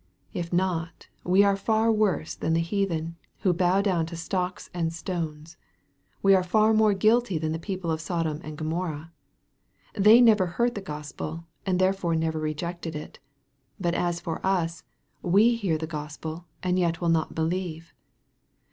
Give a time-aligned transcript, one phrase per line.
[0.33, 4.91] If not, we are far worse than the heathen, who bow down to stocks and
[4.91, 5.57] stones.
[6.23, 9.11] We are far more guilty than the people of Sodom and Gomorrah.
[9.93, 13.19] They never heard the Gospel, and therefore never rejected it.
[13.79, 14.83] But as for us,
[15.21, 17.93] we hear the Gospel, and yet will not believe.